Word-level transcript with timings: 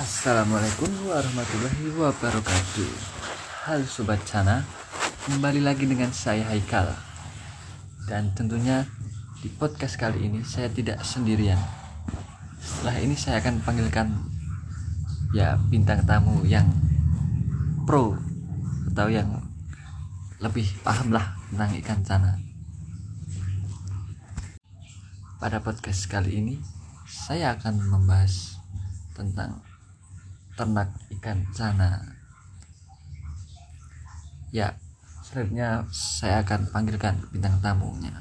Assalamualaikum 0.00 1.12
warahmatullahi 1.12 1.92
wabarakatuh. 1.92 2.88
Halo 3.68 3.84
Sobat 3.84 4.24
Cana 4.24 4.64
Kembali 5.28 5.60
lagi 5.60 5.84
dengan 5.84 6.08
saya 6.08 6.40
Haikal. 6.48 6.88
Dan 8.08 8.32
tentunya 8.32 8.88
di 9.44 9.52
podcast 9.52 10.00
kali 10.00 10.24
ini 10.24 10.40
saya 10.40 10.72
tidak 10.72 11.04
sendirian. 11.04 11.60
Setelah 12.64 12.96
ini 12.96 13.12
saya 13.12 13.44
akan 13.44 13.60
panggilkan 13.60 14.08
Ya 15.36 15.60
bintang 15.68 16.08
tamu 16.08 16.48
yang 16.48 16.64
pro 17.84 18.16
Atau 18.88 19.12
yang 19.12 19.28
lebih 20.40 20.64
paham 20.80 21.12
lah 21.12 21.36
tentang 21.52 21.76
ikan 21.76 22.00
cana 22.00 22.32
Pada 25.36 25.60
podcast 25.60 26.08
kali 26.08 26.40
ini 26.40 26.56
saya 27.04 27.52
akan 27.52 27.84
membahas 27.84 28.56
tentang 29.12 29.60
ternak 30.60 30.92
ikan 31.16 31.40
cana. 31.56 32.04
Ya 34.52 34.76
selanjutnya 35.24 35.88
saya 35.88 36.44
akan 36.44 36.68
panggilkan 36.68 37.16
bintang 37.32 37.56
tamunya 37.64 38.12